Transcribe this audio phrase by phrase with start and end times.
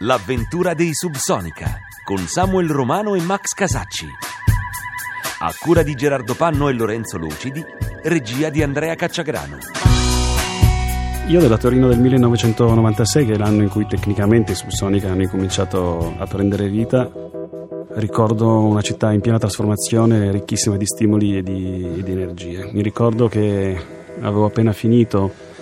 [0.00, 4.06] l'avventura dei Subsonica, con Samuel Romano e Max Casacci.
[5.38, 7.64] A cura di Gerardo Panno e Lorenzo Lucidi,
[8.02, 9.56] regia di Andrea Cacciagrano.
[11.28, 16.14] Io della Torino del 1996, che è l'anno in cui tecnicamente i Subsonica hanno incominciato
[16.18, 17.10] a prendere vita,
[17.94, 22.70] ricordo una città in piena trasformazione, ricchissima di stimoli e di, e di energie.
[22.70, 23.82] Mi ricordo che
[24.20, 25.54] avevo appena finito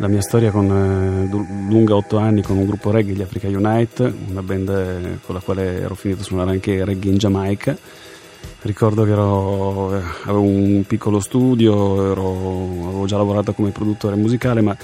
[0.00, 4.12] la mia storia con, eh, lunga otto anni con un gruppo reggae, gli Africa Unite,
[4.30, 7.76] una band eh, con la quale ero finito a suonare anche reggae in Giamaica.
[8.62, 12.30] Ricordo che ero, eh, avevo un piccolo studio, ero,
[12.88, 14.74] avevo già lavorato come produttore musicale, ma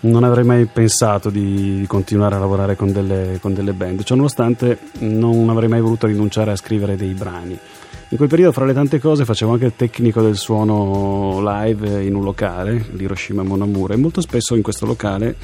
[0.00, 4.02] non avrei mai pensato di continuare a lavorare con delle, con delle band.
[4.02, 7.58] Ciononostante non avrei mai voluto rinunciare a scrivere dei brani.
[8.12, 12.14] In quel periodo, fra le tante cose, facevo anche il tecnico del suono live in
[12.14, 15.34] un locale, l'Hiroshima Monamura, e molto spesso in questo locale,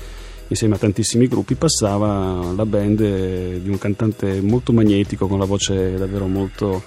[0.49, 2.99] insieme a tantissimi gruppi, passava la band
[3.57, 6.83] di un cantante molto magnetico, con la voce davvero molto,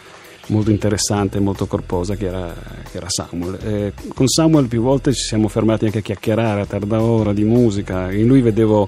[0.50, 2.54] molto interessante molto corposa, che era,
[2.92, 3.58] che era Samuel.
[3.64, 7.44] E con Samuel più volte ci siamo fermati anche a chiacchierare a tarda ora di
[7.44, 8.12] musica.
[8.12, 8.88] In lui vedevo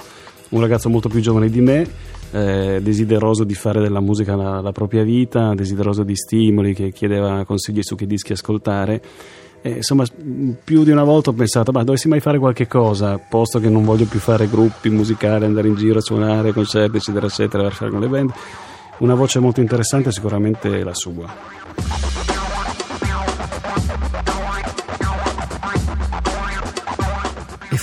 [0.50, 4.72] un ragazzo molto più giovane di me eh, desideroso di fare della musica la, la,
[4.72, 9.02] propria vita, desideroso di stimoli, che chiedeva consigli su che dischi ascoltare.
[9.62, 10.04] E, insomma,
[10.64, 13.86] più di una volta ho pensato, ma dovessi mai fare qualche cosa, posto che non
[13.86, 18.00] voglio più fare gruppi musicali, andare in giro a suonare, concerti, eccetera, eccetera, fare con
[18.00, 18.32] le band.
[18.98, 21.63] Una voce molto interessante sicuramente è la sua.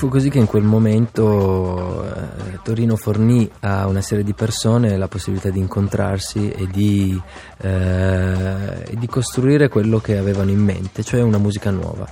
[0.01, 5.09] Fu così che in quel momento eh, Torino fornì a una serie di persone la
[5.09, 7.21] possibilità di incontrarsi e di,
[7.59, 12.09] eh, di costruire quello che avevano in mente, cioè una musica nuova.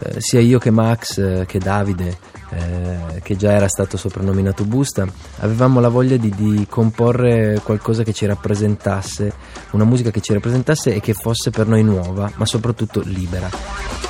[0.00, 2.18] Eh, sia io che Max, eh, che Davide,
[2.48, 5.06] eh, che già era stato soprannominato Busta,
[5.38, 9.32] avevamo la voglia di, di comporre qualcosa che ci rappresentasse,
[9.70, 14.09] una musica che ci rappresentasse e che fosse per noi nuova, ma soprattutto libera.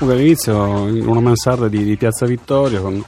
[0.00, 3.04] All'inizio in una mansarda di, di Piazza Vittorio con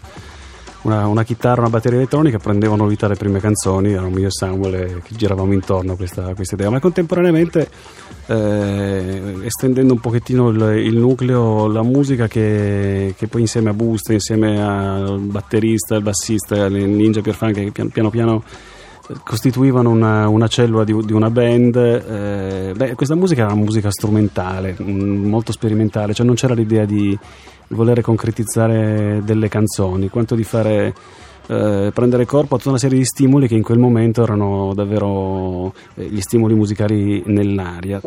[0.83, 4.75] una, una, chitarra, una batteria elettronica prendevano vita le prime canzoni, erano io e Samuel
[4.75, 7.69] e giravamo intorno a questa, questa idea, ma contemporaneamente
[8.27, 14.12] eh, estendendo un pochettino il, il, nucleo, la musica che, che, poi insieme a Busta,
[14.12, 18.43] insieme al batterista, al bassista, al Ninja Pierfan che piano piano, piano
[19.25, 21.76] costituivano una, una cellula di, di, una band.
[21.76, 26.84] Eh, beh, questa musica era una musica strumentale, mm, molto sperimentale, cioè non c'era l'idea
[26.84, 27.19] di
[27.69, 30.94] volere concretizzare delle canzoni, quanto di fare
[31.47, 35.72] eh, prendere corpo a tutta una serie di stimoli che in quel momento erano davvero
[35.94, 38.00] eh, gli stimoli musicali nell'aria.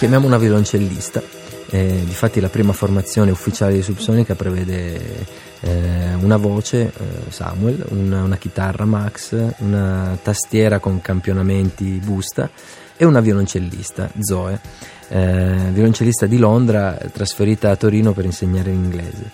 [0.00, 1.22] Chiamiamo una violoncellista.
[1.68, 5.26] Eh, difatti la prima formazione ufficiale di Subsonica prevede
[5.60, 12.48] eh, una voce, eh, Samuel, una, una, chitarra Max, una tastiera con campionamenti Busta
[12.96, 14.58] e una violoncellista, Zoe,
[15.08, 19.30] eh, violoncellista di Londra trasferita a Torino per insegnare l'inglese.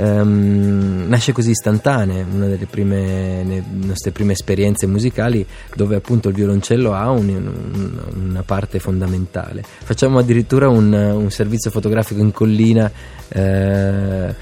[0.00, 5.44] Um, nasce così istantanea, una delle prime, nostre prime esperienze musicali
[5.74, 9.64] dove appunto il violoncello ha un, un, una parte fondamentale.
[9.64, 12.88] Facciamo addirittura un, un servizio fotografico in collina
[13.30, 14.34] eh,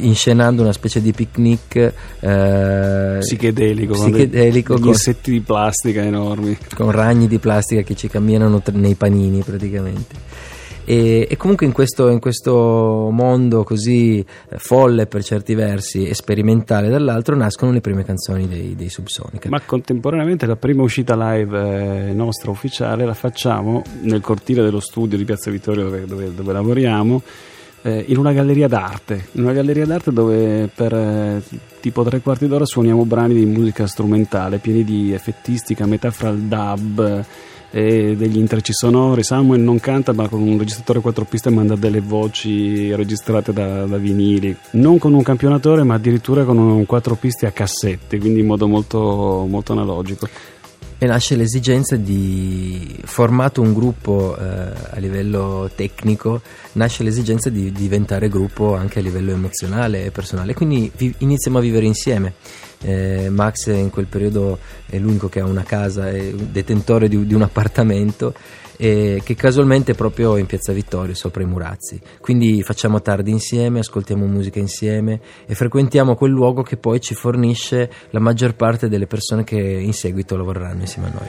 [0.00, 6.58] inscenando una specie di picnic eh, psichedelico, psichedelico con, degli insetti di plastica enormi.
[6.74, 10.35] Con ragni di plastica che ci camminano nei panini praticamente.
[10.88, 16.14] E, e comunque in questo, in questo, mondo così eh, folle per certi versi e
[16.14, 19.48] sperimentale dall'altro nascono le prime canzoni dei, dei Subsonica.
[19.48, 25.18] Ma contemporaneamente la prima uscita live eh, nostra ufficiale la facciamo nel cortile dello studio
[25.18, 27.22] di Piazza Vittorio dove, dove, dove lavoriamo
[27.86, 31.42] eh, in una galleria d'arte, in una galleria d'arte dove per eh,
[31.78, 36.40] tipo tre quarti d'ora suoniamo brani di musica strumentale pieni di effettistica, metà fra il
[36.40, 37.24] dub
[37.70, 39.22] e degli intrecci sonori.
[39.22, 43.98] Samuel non canta, ma con un registratore quattro piste manda delle voci registrate da, da
[43.98, 48.46] vinili, non con un campionatore, ma addirittura con un quattro piste a cassette, quindi in
[48.46, 50.28] modo molto, molto analogico.
[50.98, 56.40] E nasce l'esigenza di, formato un gruppo eh, a livello tecnico,
[56.72, 61.60] nasce l'esigenza di diventare gruppo anche a livello emozionale e personale, quindi vi, iniziamo a
[61.60, 62.34] vivere insieme.
[62.82, 67.34] Eh, Max in quel periodo è l'unico che ha una casa, è detentore di, di
[67.34, 68.34] un appartamento
[68.76, 72.00] eh, che casualmente è proprio in Piazza Vittorio, sopra i Murazzi.
[72.20, 77.90] Quindi facciamo tardi insieme, ascoltiamo musica insieme e frequentiamo quel luogo che poi ci fornisce
[78.10, 81.28] la maggior parte delle persone che in seguito lavoreranno insieme a noi.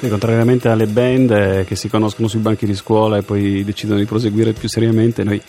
[0.00, 3.98] E contrariamente alle band eh, che si conoscono sui banchi di scuola e poi decidono
[3.98, 5.40] di proseguire più seriamente, noi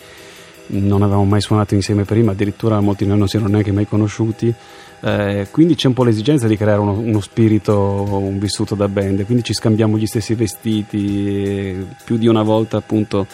[0.68, 3.86] non avevamo mai suonato insieme prima, addirittura molti di noi non si erano neanche mai
[3.86, 4.52] conosciuti
[5.00, 9.24] eh, quindi c'è un po' l'esigenza di creare uno, uno, spirito, un vissuto da band,
[9.24, 13.26] quindi ci scambiamo gli stessi vestiti, più di una volta appunto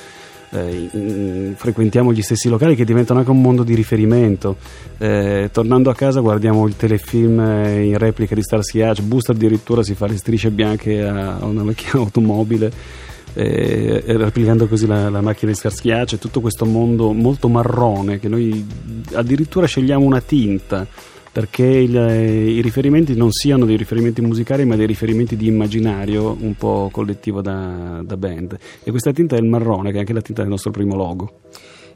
[0.50, 4.56] eh, frequentiamo gli stessi locali che diventano anche un mondo di riferimento.
[4.98, 9.82] Eh, tornando a casa guardiamo il telefilm eh, in replica di Starsky Hatch, Boost addirittura
[9.82, 13.00] si fa le strisce bianche a una vecchia automobile.
[13.34, 18.28] Eh, replicando così la, la, macchina di Starsky Hatch, tutto questo mondo molto marrone che
[18.28, 18.62] noi
[19.14, 20.86] addirittura scegliamo una tinta
[21.32, 26.54] perché il, i riferimenti non siano dei riferimenti musicali ma dei riferimenti di immaginario un
[26.54, 28.58] po' collettivo da, da band.
[28.84, 31.40] E questa tinta è il marrone che è anche la tinta del nostro primo logo.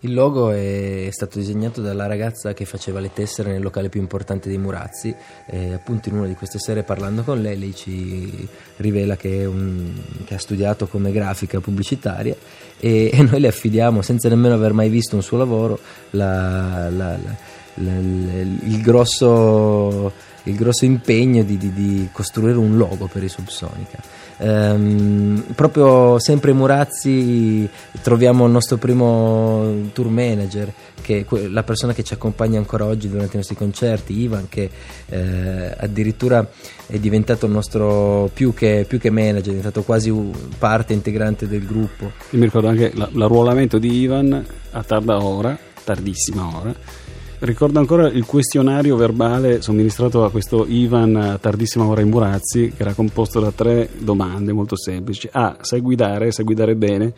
[0.00, 4.48] Il logo è stato disegnato dalla ragazza che faceva le tessere nel locale più importante
[4.48, 5.14] dei Murazzi.
[5.46, 9.92] E appunto in una di queste sere parlando con lei lei ci rivela che, un,
[10.24, 12.36] che ha studiato come grafica pubblicitaria
[12.78, 15.78] e, e, noi le affidiamo senza nemmeno aver mai visto un suo lavoro
[16.10, 17.36] la, la, la
[17.76, 20.12] il grosso,
[20.44, 23.98] il grosso impegno di, di, di, costruire un logo per i Subsonica.
[24.38, 27.68] Ehm, proprio sempre Murazzi
[28.02, 33.08] troviamo il nostro primo tour manager, che è la persona che ci accompagna ancora oggi
[33.08, 34.68] durante i nostri concerti, Ivan, che
[35.08, 36.48] eh, addirittura
[36.86, 40.12] è diventato il nostro più che, più che, manager, è diventato quasi
[40.58, 42.12] parte integrante del gruppo.
[42.30, 47.04] Io mi ricordo anche l'arruolamento di Ivan a tarda ora, tardissima ora
[47.38, 52.82] Ricordo ancora il questionario verbale somministrato a questo Ivan a tardissima ora in Murazzi, che
[52.82, 55.28] era composto da tre domande molto semplici.
[55.30, 55.58] A.
[55.60, 56.32] Sai guidare?
[56.32, 57.12] Sai guidare bene?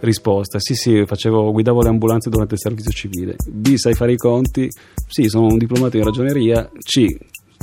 [0.00, 3.36] Risposta: Sì, sì, facevo, guidavo le ambulanze durante il servizio civile.
[3.48, 3.74] B.
[3.76, 4.68] Sai fare i conti?
[5.08, 6.70] Sì, sono un diplomato in ragioneria.
[6.78, 7.06] C.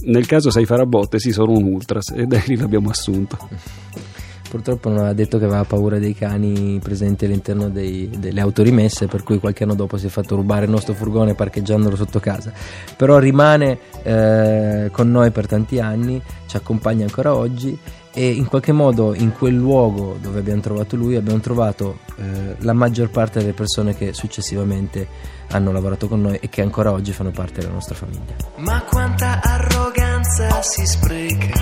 [0.06, 1.19] Nel caso sai fare a botte?
[1.19, 2.09] Sì, sono un ultras.
[2.15, 3.38] E da lì l'abbiamo assunto.
[4.50, 9.06] Purtroppo non ha detto che aveva paura dei cani presenti all'interno dei, delle auto rimesse,
[9.06, 12.51] per cui qualche anno dopo si è fatto rubare il nostro furgone parcheggiandolo sotto casa.
[12.98, 17.78] Però rimane eh, con noi per tanti anni, ci accompagna ancora oggi
[18.12, 22.74] e in qualche modo in quel luogo dove abbiamo trovato lui abbiamo trovato eh, la
[22.74, 25.07] maggior parte delle persone che successivamente
[25.52, 28.36] hanno lavorato con noi e che ancora oggi fanno parte della nostra famiglia.
[28.57, 31.58] Ma quanta arroganza si spreca.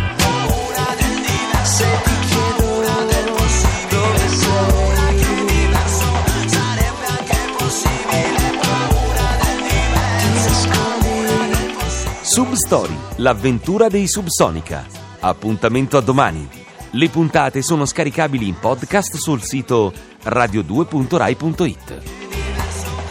[12.57, 14.83] Substory, l'avventura dei Subsonica.
[15.19, 16.49] Appuntamento a domani.
[16.93, 19.93] Le puntate sono scaricabili in podcast sul sito
[20.23, 22.01] radio2.rai.it.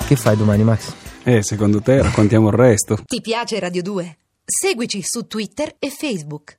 [0.05, 0.93] Che fai domani, Max?
[1.23, 2.99] Eh, secondo te raccontiamo il resto.
[3.05, 4.19] Ti piace Radio 2?
[4.45, 6.55] Seguici su Twitter e Facebook.